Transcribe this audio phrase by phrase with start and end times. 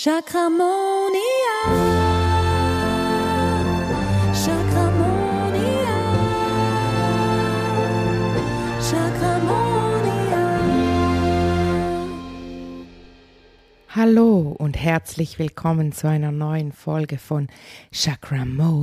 [0.00, 0.68] Chakramonia.
[4.32, 5.96] Chakramonia.
[8.80, 10.44] Chakramonia.
[13.88, 17.48] Hallo und herzlich willkommen zu einer neuen Folge von
[17.90, 18.78] Chakramonia.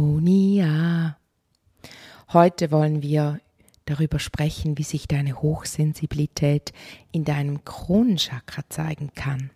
[2.34, 3.39] Heute wollen wir
[3.86, 6.73] darüber sprechen, wie sich deine Hochsensibilität
[7.13, 9.52] in deinem Kronenchakra zeigen kann.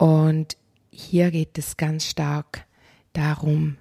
[0.00, 0.56] Und
[0.90, 2.64] hier geht es ganz stark
[3.12, 3.76] darum,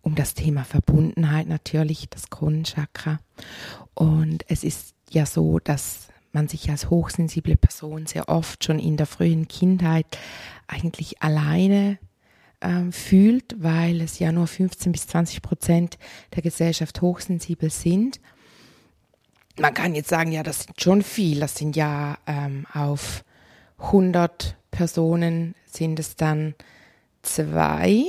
[0.00, 3.20] um das Thema Verbundenheit natürlich, das Kronenchakra.
[3.94, 8.96] Und es ist ja so, dass man sich als hochsensible Person sehr oft schon in
[8.96, 10.06] der frühen Kindheit
[10.66, 12.00] eigentlich alleine
[12.60, 15.96] ähm, fühlt, weil es ja nur 15 bis 20 Prozent
[16.34, 18.20] der Gesellschaft hochsensibel sind.
[19.60, 23.22] Man kann jetzt sagen, ja, das sind schon viel, das sind ja ähm, auf
[23.78, 26.56] 100 Personen sind es dann
[27.22, 28.04] zwei,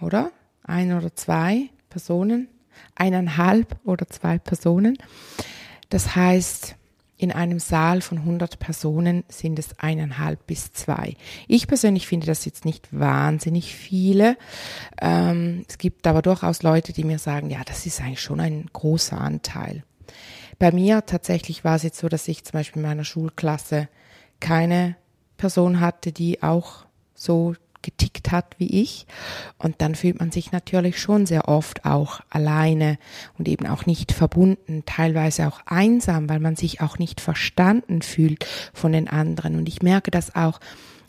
[0.00, 0.32] oder?
[0.62, 2.48] Ein oder zwei Personen,
[2.94, 4.96] eineinhalb oder zwei Personen.
[5.90, 6.76] Das heißt,
[7.18, 11.16] in einem Saal von 100 Personen sind es eineinhalb bis zwei.
[11.48, 14.36] Ich persönlich finde das jetzt nicht wahnsinnig viele.
[15.00, 18.66] Ähm, es gibt aber durchaus Leute, die mir sagen, ja, das ist eigentlich schon ein
[18.72, 19.82] großer Anteil.
[20.60, 23.88] Bei mir tatsächlich war es jetzt so, dass ich zum Beispiel in meiner Schulklasse
[24.38, 24.96] keine
[25.38, 29.06] Person hatte, die auch so getickt hat wie ich.
[29.56, 32.98] Und dann fühlt man sich natürlich schon sehr oft auch alleine
[33.38, 38.44] und eben auch nicht verbunden, teilweise auch einsam, weil man sich auch nicht verstanden fühlt
[38.74, 39.56] von den anderen.
[39.56, 40.60] Und ich merke das auch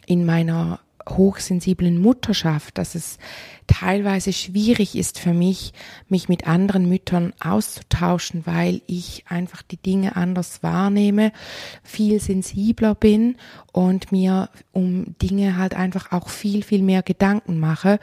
[0.05, 0.79] in meiner
[1.09, 3.17] hochsensiblen Mutterschaft, dass es
[3.67, 5.73] teilweise schwierig ist für mich,
[6.07, 11.31] mich mit anderen Müttern auszutauschen, weil ich einfach die Dinge anders wahrnehme,
[11.83, 13.35] viel sensibler bin
[13.71, 17.99] und mir um Dinge halt einfach auch viel, viel mehr Gedanken mache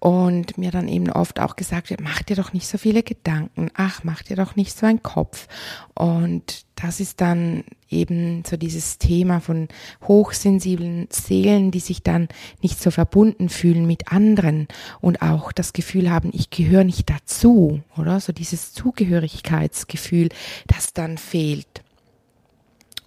[0.00, 3.70] und mir dann eben oft auch gesagt wird, mach dir doch nicht so viele Gedanken,
[3.74, 5.48] ach, mach dir doch nicht so einen Kopf.
[5.94, 9.68] Und das ist dann eben so dieses Thema von
[10.06, 12.28] hochsensiblen Seelen, die sich dann
[12.62, 14.68] nicht so verbunden fühlen mit anderen
[15.00, 18.20] und auch das Gefühl haben, ich gehöre nicht dazu, oder?
[18.20, 20.28] So dieses Zugehörigkeitsgefühl,
[20.68, 21.82] das dann fehlt.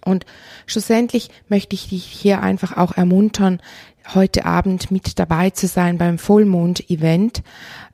[0.04, 0.26] Und
[0.66, 3.60] schlussendlich möchte ich dich hier einfach auch ermuntern,
[4.14, 7.42] heute Abend mit dabei zu sein beim Vollmond-Event,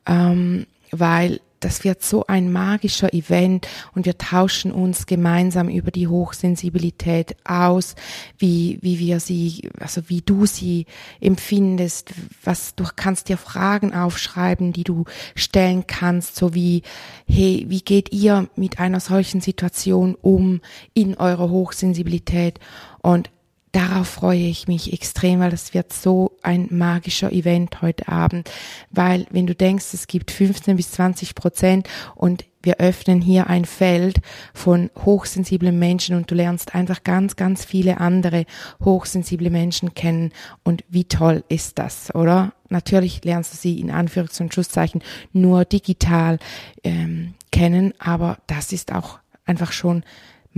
[0.07, 6.07] ähm, weil das wird so ein magischer Event und wir tauschen uns gemeinsam über die
[6.07, 7.97] Hochsensibilität aus,
[8.39, 10.87] wie, wie wir sie, also wie du sie
[11.21, 12.13] empfindest,
[12.45, 15.05] was, du kannst dir Fragen aufschreiben, die du
[15.35, 16.83] stellen kannst, so wie,
[17.27, 20.61] hey, wie geht ihr mit einer solchen Situation um
[20.95, 22.61] in eurer Hochsensibilität?
[23.03, 23.31] Und
[23.73, 28.51] darauf freue ich mich extrem, weil das wird so ein magischer Event heute Abend,
[28.91, 33.65] weil wenn du denkst, es gibt 15 bis 20 Prozent und wir öffnen hier ein
[33.65, 34.19] Feld
[34.53, 38.47] von hochsensiblen Menschen und du lernst einfach ganz, ganz viele andere
[38.85, 40.33] hochsensible Menschen kennen
[40.65, 42.53] und wie toll ist das, oder?
[42.69, 45.03] Natürlich lernst du sie in Anführungs- und Schlusszeichen
[45.33, 46.39] nur digital
[46.85, 50.05] ähm, kennen, aber das ist auch einfach schon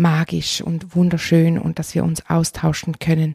[0.00, 3.34] magisch und wunderschön und dass wir uns austauschen können.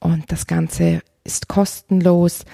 [0.00, 2.44] Und das Ganze ist kostenlos,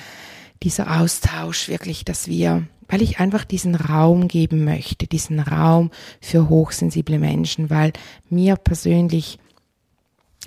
[0.62, 5.90] dieser Austausch wirklich, dass wir, weil ich einfach diesen Raum geben möchte, diesen Raum
[6.20, 7.92] für hochsensible Menschen, weil
[8.28, 9.38] mir persönlich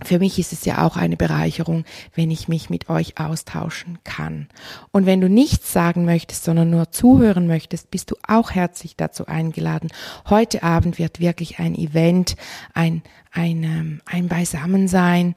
[0.03, 1.85] für mich ist es ja auch eine Bereicherung,
[2.15, 4.49] wenn ich mich mit euch austauschen kann.
[4.91, 9.27] Und wenn du nichts sagen möchtest, sondern nur zuhören möchtest, bist du auch herzlich dazu
[9.27, 9.89] eingeladen.
[10.29, 12.35] Heute Abend wird wirklich ein Event,
[12.73, 15.33] ein, ein, ähm, ein Beisammensein,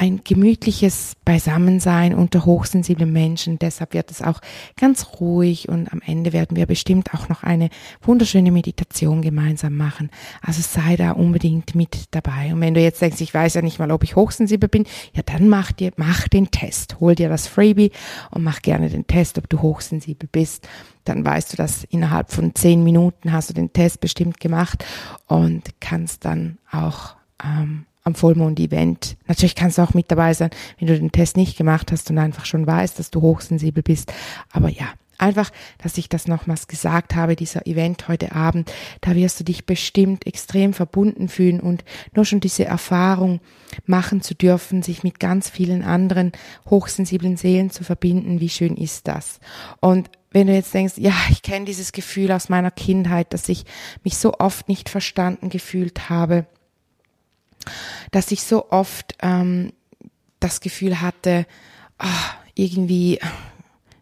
[0.00, 3.58] ein gemütliches Beisammensein unter hochsensiblen Menschen.
[3.58, 4.40] Deshalb wird es auch
[4.76, 7.68] ganz ruhig und am Ende werden wir bestimmt auch noch eine
[8.02, 10.10] wunderschöne Meditation gemeinsam machen.
[10.40, 12.52] Also sei da unbedingt mit dabei.
[12.52, 15.22] Und wenn du jetzt denkst, ich weiß ja nicht mal, ob ich hochsensibel bin, ja
[15.26, 17.00] dann mach dir, mach den Test.
[17.00, 17.90] Hol dir das Freebie
[18.30, 20.68] und mach gerne den Test, ob du hochsensibel bist
[21.04, 24.84] dann weißt du, dass innerhalb von zehn Minuten hast du den Test bestimmt gemacht
[25.26, 29.16] und kannst dann auch ähm, am Vollmond-Event.
[29.28, 32.18] Natürlich kannst du auch mit dabei sein, wenn du den Test nicht gemacht hast und
[32.18, 34.12] einfach schon weißt, dass du hochsensibel bist.
[34.50, 34.86] Aber ja,
[35.18, 39.66] einfach, dass ich das nochmals gesagt habe, dieser Event heute Abend, da wirst du dich
[39.66, 41.84] bestimmt extrem verbunden fühlen und
[42.14, 43.40] nur schon diese Erfahrung
[43.84, 46.32] machen zu dürfen, sich mit ganz vielen anderen
[46.70, 49.40] hochsensiblen Seelen zu verbinden, wie schön ist das?
[49.80, 53.64] Und wenn du jetzt denkst, ja, ich kenne dieses Gefühl aus meiner Kindheit, dass ich
[54.04, 56.46] mich so oft nicht verstanden gefühlt habe,
[58.10, 59.72] dass ich so oft ähm,
[60.40, 61.46] das Gefühl hatte,
[62.02, 62.06] oh,
[62.54, 63.18] irgendwie,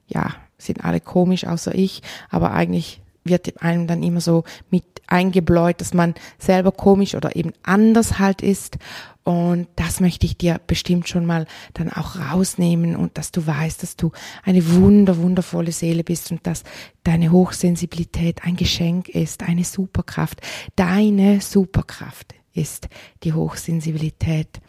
[0.08, 5.80] ja, sind alle komisch außer ich, aber eigentlich wird einem dann immer so mit eingebläut,
[5.80, 8.78] dass man selber komisch oder eben anders halt ist.
[9.24, 13.82] Und das möchte ich dir bestimmt schon mal dann auch rausnehmen und dass du weißt,
[13.82, 14.12] dass du
[14.44, 16.62] eine wunder, wundervolle Seele bist und dass
[17.02, 20.40] deine Hochsensibilität ein Geschenk ist, eine Superkraft.
[20.76, 22.88] Deine Superkraft ist
[23.22, 24.60] die Hochsensibilität.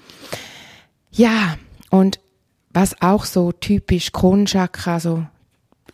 [1.11, 1.57] Ja,
[1.89, 2.19] und
[2.69, 5.25] was auch so typisch Kronchakra, so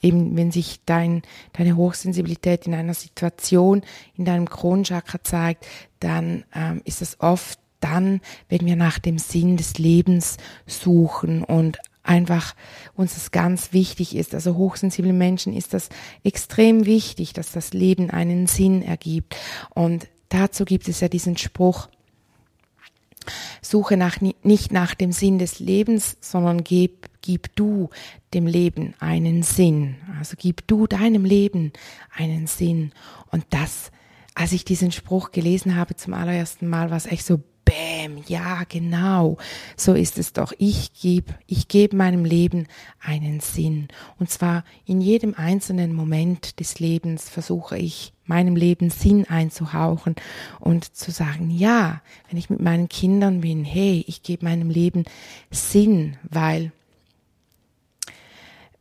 [0.02, 1.22] eben wenn sich dein,
[1.54, 3.84] deine Hochsensibilität in einer Situation
[4.16, 5.66] in deinem Kronchakra zeigt,
[6.00, 11.80] dann ähm, ist es oft dann, wenn wir nach dem Sinn des Lebens suchen und
[12.04, 12.56] einfach
[12.96, 14.36] uns das ganz wichtig ist.
[14.36, 15.90] Also hochsensible Menschen ist das
[16.24, 19.36] extrem wichtig, dass das Leben einen Sinn ergibt.
[19.74, 21.88] Und dazu gibt es ja diesen Spruch,
[23.62, 27.90] Suche nach, nicht nach dem Sinn des Lebens, sondern gib, gib du
[28.34, 29.96] dem Leben einen Sinn.
[30.20, 31.72] Also gib du deinem Leben
[32.16, 32.92] einen Sinn.
[33.32, 33.92] Und das,
[34.36, 38.64] als ich diesen Spruch gelesen habe zum allerersten Mal, war es echt so, Bäm, ja,
[38.68, 39.38] genau.
[39.78, 40.52] So ist es doch.
[40.58, 42.68] Ich gebe, ich gebe meinem Leben
[43.00, 43.88] einen Sinn.
[44.20, 50.16] Und zwar in jedem einzelnen Moment des Lebens versuche ich, meinem Leben Sinn einzuhauchen
[50.60, 55.06] und zu sagen, ja, wenn ich mit meinen Kindern bin, hey, ich gebe meinem Leben
[55.52, 56.72] Sinn, weil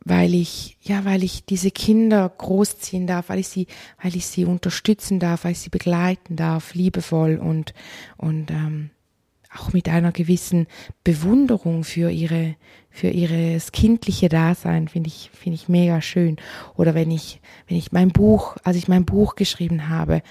[0.04, 3.68] weil ich, ja, weil ich diese Kinder großziehen darf, weil ich sie,
[4.02, 7.72] weil ich sie unterstützen darf, weil ich sie begleiten darf, liebevoll und,
[8.16, 8.90] und ähm,
[9.56, 10.66] auch mit einer gewissen
[11.04, 12.56] Bewunderung für ihre,
[12.90, 16.36] für ihres kindliche Dasein, finde ich, finde ich mega schön.
[16.76, 20.22] Oder wenn ich, wenn ich mein Buch, als ich mein Buch geschrieben habe,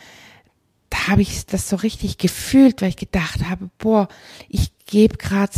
[0.90, 4.08] da habe ich das so richtig gefühlt, weil ich gedacht habe, boah,
[4.50, 5.54] ich gebe gerade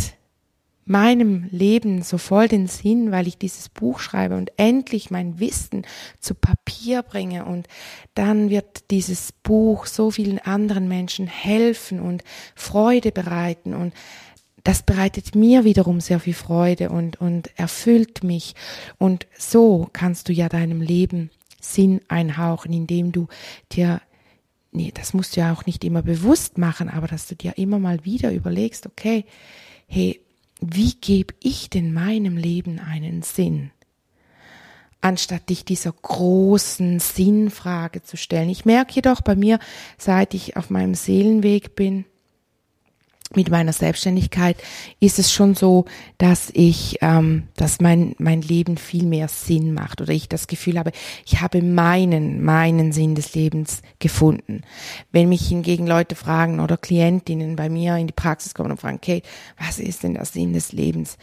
[0.86, 5.86] meinem Leben so voll den Sinn, weil ich dieses Buch schreibe und endlich mein Wissen
[6.20, 7.68] zu Papier bringe und
[8.14, 12.22] dann wird dieses Buch so vielen anderen Menschen helfen und
[12.54, 13.94] Freude bereiten und
[14.64, 18.54] das bereitet mir wiederum sehr viel Freude und, und erfüllt mich.
[18.96, 23.28] Und so kannst du ja deinem Leben Sinn einhauchen, indem du
[23.72, 24.00] dir,
[24.72, 27.78] nee, das musst du ja auch nicht immer bewusst machen, aber dass du dir immer
[27.78, 29.26] mal wieder überlegst, okay,
[29.86, 30.23] hey,
[30.60, 33.70] wie gebe ich denn meinem Leben einen Sinn?
[35.00, 38.48] Anstatt dich dieser großen Sinnfrage zu stellen.
[38.48, 39.58] Ich merke jedoch bei mir,
[39.98, 42.06] seit ich auf meinem Seelenweg bin,
[43.34, 44.56] mit meiner Selbstständigkeit
[45.00, 45.86] ist es schon so,
[46.18, 50.78] dass ich, ähm, dass mein mein Leben viel mehr Sinn macht oder ich das Gefühl
[50.78, 50.92] habe,
[51.24, 54.62] ich habe meinen meinen Sinn des Lebens gefunden.
[55.10, 58.98] Wenn mich hingegen Leute fragen oder Klientinnen bei mir in die Praxis kommen und fragen,
[58.98, 59.22] okay,
[59.58, 61.16] was ist denn der Sinn des Lebens?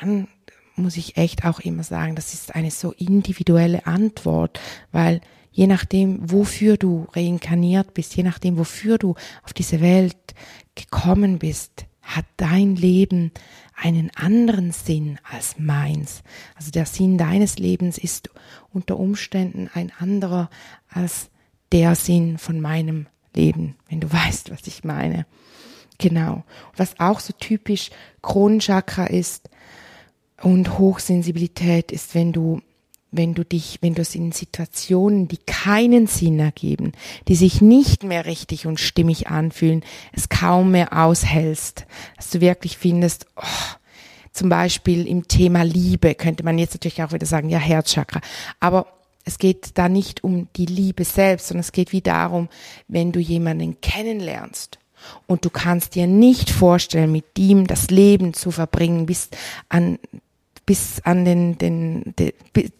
[0.00, 0.28] Dann
[0.76, 4.60] muss ich echt auch immer sagen, das ist eine so individuelle Antwort,
[4.92, 10.16] weil je nachdem, wofür du reinkarniert bist, je nachdem, wofür du auf diese Welt
[10.76, 13.32] gekommen bist, hat dein Leben
[13.74, 16.22] einen anderen Sinn als meins.
[16.54, 18.30] Also der Sinn deines Lebens ist
[18.72, 20.48] unter Umständen ein anderer
[20.88, 21.30] als
[21.72, 25.26] der Sinn von meinem Leben, wenn du weißt, was ich meine.
[25.98, 26.44] Genau.
[26.76, 27.90] Was auch so typisch
[28.22, 29.50] Kronenchakra ist
[30.42, 32.60] und Hochsensibilität ist, wenn du
[33.10, 36.92] wenn du dich, wenn du es in Situationen, die keinen Sinn ergeben,
[37.28, 39.82] die sich nicht mehr richtig und stimmig anfühlen,
[40.12, 41.86] es kaum mehr aushältst,
[42.16, 43.76] dass du wirklich findest, oh,
[44.32, 48.20] zum Beispiel im Thema Liebe könnte man jetzt natürlich auch wieder sagen, ja, Herzchakra.
[48.60, 48.86] Aber
[49.24, 52.48] es geht da nicht um die Liebe selbst, sondern es geht wie darum,
[52.86, 54.78] wenn du jemanden kennenlernst
[55.26, 59.30] und du kannst dir nicht vorstellen, mit ihm das Leben zu verbringen bis
[59.68, 59.98] an
[60.66, 62.32] bis an den, den, den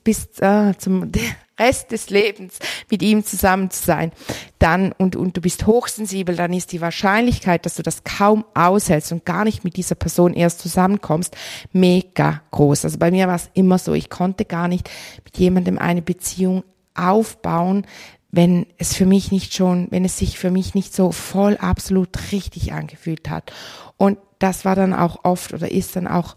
[0.05, 1.11] bis äh, zum
[1.59, 2.59] Rest des Lebens
[2.91, 4.13] mit ihm zusammen zu sein,
[4.59, 9.13] dann und, und du bist hochsensibel, dann ist die Wahrscheinlichkeit, dass du das kaum aushältst
[9.13, 11.35] und gar nicht mit dieser Person erst zusammenkommst,
[11.73, 12.85] mega groß.
[12.85, 14.91] Also bei mir war es immer so, ich konnte gar nicht
[15.25, 16.63] mit jemandem eine Beziehung
[16.95, 17.87] aufbauen,
[18.31, 22.33] wenn es für mich nicht schon, wenn es sich für mich nicht so voll absolut
[22.33, 23.53] richtig angefühlt hat.
[23.97, 26.37] Und das war dann auch oft oder ist dann auch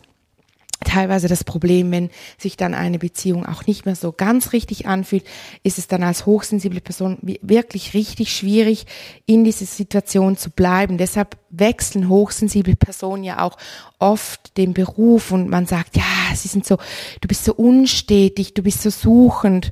[0.85, 5.25] teilweise das Problem, wenn sich dann eine Beziehung auch nicht mehr so ganz richtig anfühlt,
[5.63, 8.85] ist es dann als hochsensible Person wirklich richtig schwierig,
[9.25, 10.97] in dieser Situation zu bleiben.
[10.97, 13.57] Deshalb wechseln hochsensible Personen ja auch
[13.99, 16.77] oft den Beruf und man sagt, ja, sie sind so,
[17.21, 19.71] du bist so unstetig, du bist so suchend.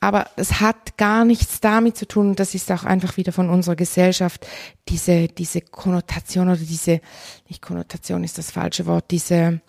[0.00, 3.74] Aber es hat gar nichts damit zu tun, das ist auch einfach wieder von unserer
[3.74, 4.46] Gesellschaft,
[4.88, 7.00] diese, diese Konnotation oder diese,
[7.48, 9.60] nicht Konnotation ist das falsche Wort, diese,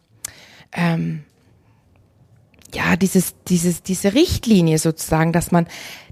[0.71, 1.23] ähm,
[2.73, 5.65] ja, dieses, dieses, diese Richtlinie sozusagen, dass man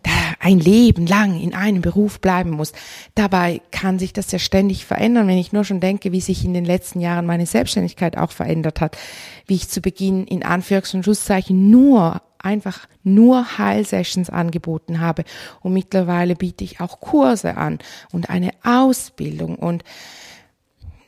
[0.03, 2.73] da ein Leben lang in einem Beruf bleiben muss.
[3.15, 6.53] Dabei kann sich das ja ständig verändern, wenn ich nur schon denke, wie sich in
[6.53, 8.97] den letzten Jahren meine Selbstständigkeit auch verändert hat,
[9.45, 15.23] wie ich zu Beginn in Anführungs- und Schlusszeichen nur einfach nur Heilsessions angeboten habe.
[15.61, 17.79] Und mittlerweile biete ich auch Kurse an
[18.11, 19.55] und eine Ausbildung.
[19.55, 19.83] Und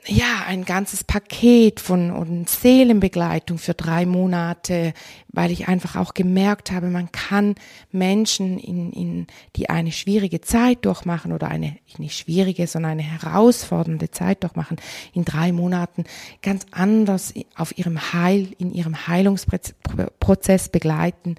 [0.10, 4.94] ja, ein ganzes Paket von und Seelenbegleitung für drei Monate,
[5.30, 7.56] weil ich einfach auch gemerkt habe, man kann
[7.92, 14.10] Menschen in, in, die eine schwierige Zeit durchmachen oder eine, nicht schwierige, sondern eine herausfordernde
[14.10, 14.78] Zeit durchmachen,
[15.14, 16.06] in drei Monaten
[16.42, 21.36] ganz anders auf ihrem Heil, in ihrem Heilungsprozess begleiten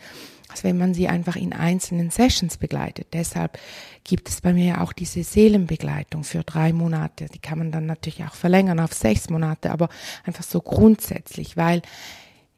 [0.51, 3.09] als wenn man sie einfach in einzelnen Sessions begleitet.
[3.13, 3.59] Deshalb
[4.05, 7.27] gibt es bei mir auch diese Seelenbegleitung für drei Monate.
[7.27, 9.89] Die kann man dann natürlich auch verlängern auf sechs Monate, aber
[10.25, 11.83] einfach so grundsätzlich, weil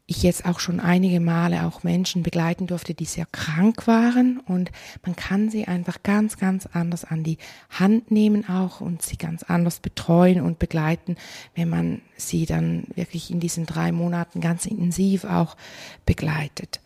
[0.07, 4.71] ich jetzt auch schon einige Male auch Menschen begleiten durfte, die sehr krank waren und
[5.05, 7.39] man kann sie einfach ganz, ganz anders an die
[7.71, 11.17] Hand nehmen auch und sie ganz anders betreuen und begleiten,
[11.55, 15.57] wenn man sie dann wirklich in diesen drei Monaten ganz intensiv auch
[16.05, 16.81] begleitet.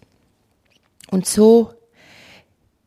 [1.10, 1.72] Und so,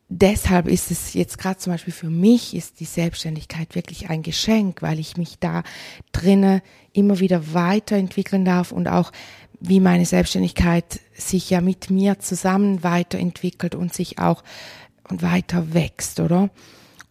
[0.10, 4.82] deshalb ist es jetzt gerade zum Beispiel für mich, ist die Selbstständigkeit wirklich ein Geschenk,
[4.82, 5.64] weil ich mich da
[6.12, 6.62] drinne
[6.94, 9.12] immer wieder weiterentwickeln darf und auch
[9.62, 14.44] wie meine Selbstständigkeit sich ja mit mir zusammen weiterentwickelt und sich auch
[15.10, 16.50] und weiter wächst, oder?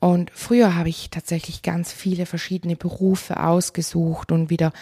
[0.00, 4.72] Und früher habe ich tatsächlich ganz viele verschiedene Berufe ausgesucht und wieder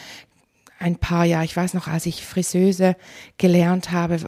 [0.78, 2.96] ein paar Jahre, ich weiß noch, als ich Friseuse
[3.38, 4.18] gelernt habe,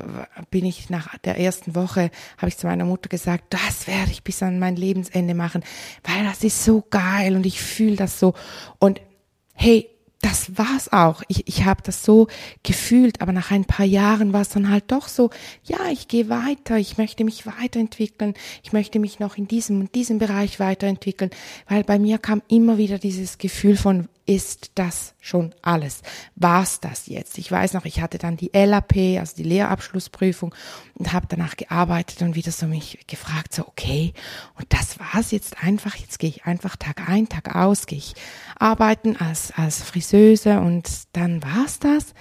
[0.50, 4.22] bin ich nach der ersten Woche, habe ich zu meiner Mutter gesagt, das werde ich
[4.22, 5.62] bis an mein Lebensende machen,
[6.04, 8.34] weil das ist so geil und ich fühle das so.
[8.78, 9.00] Und
[9.54, 9.88] hey,
[10.20, 11.22] das war's auch.
[11.28, 12.26] Ich, ich habe das so
[12.62, 15.30] gefühlt, aber nach ein paar Jahren war es dann halt doch so,
[15.62, 19.94] ja, ich gehe weiter, ich möchte mich weiterentwickeln, ich möchte mich noch in diesem und
[19.94, 21.30] diesem Bereich weiterentwickeln,
[21.68, 26.02] weil bei mir kam immer wieder dieses Gefühl von, ist das schon alles?
[26.36, 27.38] War's das jetzt?
[27.38, 30.54] Ich weiß noch, ich hatte dann die LAP, also die Lehrabschlussprüfung
[30.94, 34.12] und habe danach gearbeitet und wieder so mich gefragt, so okay,
[34.56, 38.14] und das war's jetzt einfach, jetzt gehe ich einfach Tag ein, Tag aus, gehe ich
[38.58, 42.12] arbeiten als, als Friseuse und dann war's das?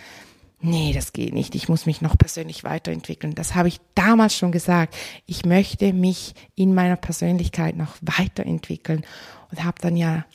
[0.62, 1.56] Nee, das geht nicht.
[1.56, 3.36] Ich muss mich noch persönlich weiterentwickeln.
[3.36, 4.96] Das habe ich damals schon gesagt.
[5.26, 9.06] Ich möchte mich in meiner Persönlichkeit noch weiterentwickeln
[9.52, 10.26] und habe dann ja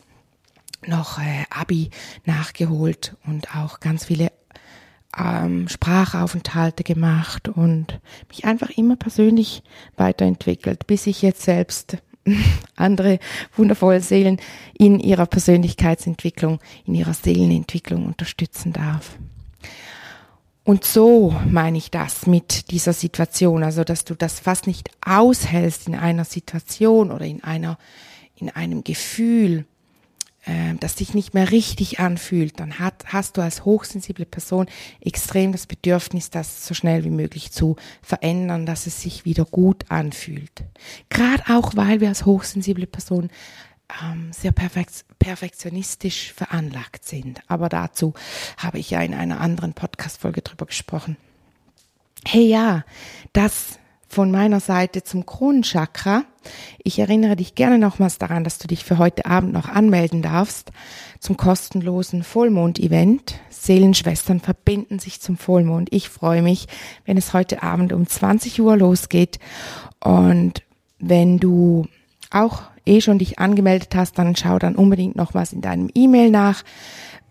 [0.86, 1.90] noch äh, Abi
[2.24, 4.30] nachgeholt und auch ganz viele
[5.18, 9.62] ähm, Sprachaufenthalte gemacht und mich einfach immer persönlich
[9.96, 11.98] weiterentwickelt, bis ich jetzt selbst
[12.76, 13.18] andere
[13.56, 14.40] wundervolle Seelen
[14.78, 19.18] in ihrer Persönlichkeitsentwicklung, in ihrer Seelenentwicklung unterstützen darf.
[20.64, 25.88] Und so meine ich das mit dieser Situation, also dass du das fast nicht aushältst
[25.88, 27.78] in einer Situation oder in einer,
[28.36, 29.66] in einem Gefühl,
[30.44, 34.66] äh, das sich nicht mehr richtig anfühlt, dann hat, hast du als hochsensible Person
[35.00, 39.84] extrem das Bedürfnis, das so schnell wie möglich zu verändern, dass es sich wieder gut
[39.88, 40.64] anfühlt.
[41.08, 43.30] Gerade auch, weil wir als hochsensible Person
[44.02, 47.40] ähm, sehr perfekt, perfektionistisch veranlagt sind.
[47.48, 48.14] Aber dazu
[48.56, 51.16] habe ich ja in einer anderen Podcast-Folge drüber gesprochen.
[52.24, 52.84] Hey ja,
[53.32, 53.78] das
[54.12, 56.24] von meiner Seite zum Kronenchakra.
[56.84, 60.70] Ich erinnere dich gerne nochmals daran, dass du dich für heute Abend noch anmelden darfst
[61.18, 63.36] zum kostenlosen Vollmond-Event.
[63.48, 65.88] Seelenschwestern verbinden sich zum Vollmond.
[65.92, 66.66] Ich freue mich,
[67.06, 69.38] wenn es heute Abend um 20 Uhr losgeht.
[70.00, 70.62] Und
[70.98, 71.86] wenn du
[72.30, 76.64] auch eh schon dich angemeldet hast, dann schau dann unbedingt nochmals in deinem E-Mail nach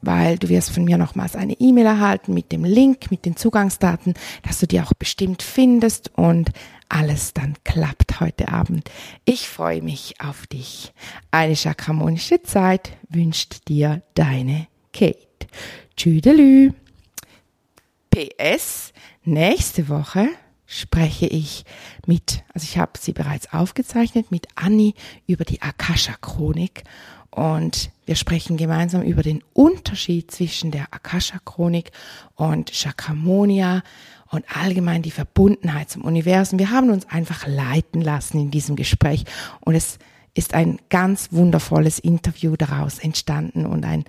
[0.02, 4.14] weil du wirst von mir nochmals eine E-Mail erhalten mit dem Link, mit den Zugangsdaten,
[4.44, 6.52] dass du die auch bestimmt findest und
[6.90, 8.90] alles dann klappt heute Abend.
[9.26, 10.92] Ich freue mich auf dich.
[11.32, 15.18] Eine chakramonische Zeit wünscht dir deine Kate.
[15.96, 16.74] Tschüdelü.
[18.10, 18.92] PS,
[19.24, 20.28] nächste Woche
[20.66, 21.64] spreche ich
[22.06, 24.96] mit, also ich habe sie bereits aufgezeichnet, mit Anni
[25.28, 26.84] über die Akasha-Chronik
[27.32, 31.92] und wir sprechen gemeinsam über den Unterschied zwischen der Akasha-Chronik
[32.36, 33.84] und Chakramonia
[34.30, 36.60] und allgemein die Verbundenheit zum Universum.
[36.60, 39.24] Wir haben uns einfach leiten lassen in diesem Gespräch
[39.62, 39.98] und es
[40.34, 44.06] ist ein ganz wundervolles Interview daraus entstanden und ein,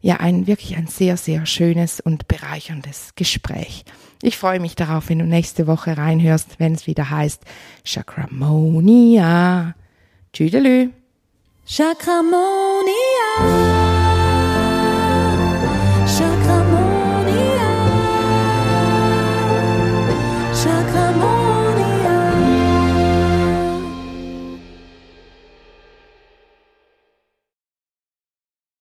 [0.00, 3.84] ja, ein wirklich ein sehr, sehr schönes und bereicherndes Gespräch.
[4.22, 7.42] Ich freue mich darauf, wenn du nächste Woche reinhörst, wenn es wieder heißt
[7.84, 9.74] Chakramonia.
[10.32, 10.90] Tschüdelü.
[11.66, 12.86] Chakramonia.